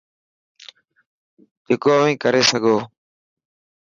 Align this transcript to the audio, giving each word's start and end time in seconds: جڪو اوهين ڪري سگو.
جڪو 1.67 1.91
اوهين 1.99 2.15
ڪري 2.23 2.41
سگو. 2.49 2.77